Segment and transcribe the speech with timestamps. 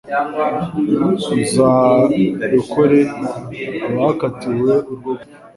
[1.37, 2.99] Uzarokore
[3.87, 5.25] abakatiwe urwo gupfa